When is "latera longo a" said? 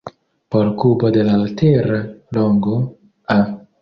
1.27-3.39